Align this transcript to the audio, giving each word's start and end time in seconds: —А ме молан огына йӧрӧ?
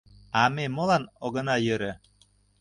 —А 0.41 0.43
ме 0.55 0.65
молан 0.75 1.03
огына 1.25 1.55
йӧрӧ? 1.65 1.91